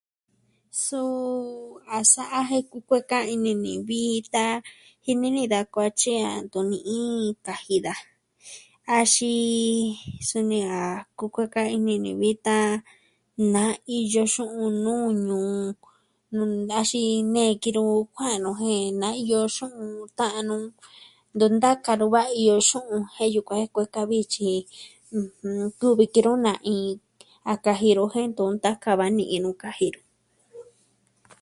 Suu 0.85 1.47
a 1.97 1.99
sa'a 2.13 2.39
jen 2.49 2.63
kukueka 2.71 3.17
ini 3.35 3.51
ni 3.63 3.73
vi 3.87 4.01
tan 4.33 4.53
jinini 5.05 5.43
da 5.53 5.59
kuatyi 5.73 6.13
an 6.31 6.39
tonii 6.51 7.25
kaji 7.45 7.77
daa, 7.85 8.01
axin, 8.97 9.85
suni 10.29 10.59
a 10.79 10.81
kukueka 11.19 11.61
ini 11.75 11.93
ni 12.03 12.11
vitan, 12.21 12.67
na 13.53 13.63
iyo 13.97 14.23
xu'un 14.33 14.73
nuu 14.85 15.07
ñuu, 15.25 16.69
axin, 16.79 17.13
nee 17.33 17.53
kinu 17.63 17.81
kuaan 18.15 18.39
nu 18.43 18.51
jen 18.61 18.85
na 19.01 19.09
iyo 19.23 19.39
xu'un 19.55 19.77
ta'an 20.19 20.45
nu. 20.49 20.57
Do 21.37 21.45
nta 21.55 21.71
kanu 21.85 22.05
va 22.15 22.21
iyo 22.41 22.55
xu'un 22.69 23.01
jen 23.15 23.31
yukuan 23.35 23.59
jen 23.61 23.69
kukueka 23.73 24.01
vi 24.09 24.19
tyi 24.33 24.51
tun 25.79 25.93
vi 25.97 26.05
ki 26.13 26.19
nu 26.25 26.33
na'in 26.45 26.85
a 27.51 27.53
kaji 27.63 27.89
ro 27.97 28.03
jen 28.13 28.27
ntu 28.31 28.43
ntaka 28.55 28.89
va'a 28.99 29.15
ni 29.15 29.23
nuu 29.45 29.57
kaji 29.63 29.87
ro. 29.95 29.99